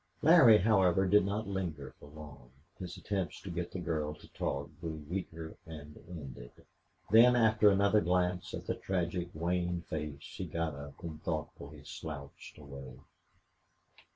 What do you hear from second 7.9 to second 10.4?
glance at the tragic, wan face